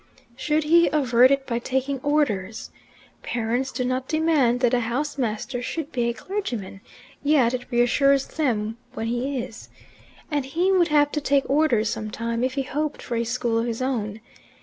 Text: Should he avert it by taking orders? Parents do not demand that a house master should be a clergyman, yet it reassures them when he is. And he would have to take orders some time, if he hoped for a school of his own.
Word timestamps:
Should 0.35 0.63
he 0.63 0.87
avert 0.87 1.29
it 1.29 1.45
by 1.45 1.59
taking 1.59 1.99
orders? 1.99 2.71
Parents 3.21 3.71
do 3.71 3.85
not 3.85 4.07
demand 4.07 4.61
that 4.61 4.73
a 4.73 4.79
house 4.79 5.15
master 5.19 5.61
should 5.61 5.91
be 5.91 6.09
a 6.09 6.13
clergyman, 6.15 6.81
yet 7.21 7.53
it 7.53 7.67
reassures 7.69 8.25
them 8.25 8.77
when 8.95 9.05
he 9.05 9.37
is. 9.43 9.69
And 10.31 10.43
he 10.45 10.71
would 10.71 10.87
have 10.87 11.11
to 11.11 11.21
take 11.21 11.47
orders 11.47 11.91
some 11.91 12.09
time, 12.09 12.43
if 12.43 12.55
he 12.55 12.63
hoped 12.63 13.03
for 13.03 13.15
a 13.15 13.23
school 13.23 13.59
of 13.59 13.67
his 13.67 13.79
own. 13.83 14.21